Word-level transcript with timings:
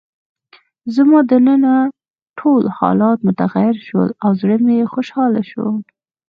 زما 0.95 1.19
دننه 1.31 1.75
ټول 2.39 2.63
حالات 2.77 3.17
متغیر 3.27 3.75
شول 3.87 4.09
او 4.23 4.29
زړه 4.41 4.57
مې 4.65 4.77
خوشحاله 4.93 5.41
شو. 5.51 5.67